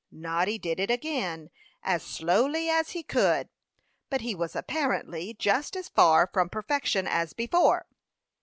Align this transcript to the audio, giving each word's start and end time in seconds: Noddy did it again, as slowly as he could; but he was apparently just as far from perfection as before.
Noddy 0.11 0.57
did 0.57 0.79
it 0.79 0.89
again, 0.89 1.51
as 1.83 2.01
slowly 2.01 2.67
as 2.71 2.89
he 2.93 3.03
could; 3.03 3.49
but 4.09 4.21
he 4.21 4.33
was 4.33 4.55
apparently 4.55 5.35
just 5.35 5.75
as 5.75 5.89
far 5.89 6.27
from 6.33 6.49
perfection 6.49 7.05
as 7.05 7.33
before. 7.33 7.85